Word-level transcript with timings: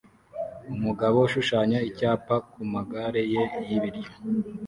Umugabo 0.73 1.17
ushushanya 1.27 1.79
icyapa 1.89 2.35
kumagare 2.51 3.21
ye 3.33 3.43
y'ibiryo 3.69 4.09